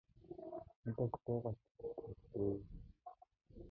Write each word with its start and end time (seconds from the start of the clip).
Надаас 0.83 1.11
гуйгаа 1.25 1.53
ч 1.57 1.61
үгүй 1.87 2.11
л 2.17 2.21
дээ. 2.31 2.55